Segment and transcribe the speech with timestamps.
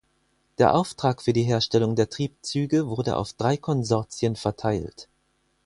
[0.57, 5.07] Der Auftrag für die Herstellung der Triebzüge wurde auf drei Konsortien verteilt.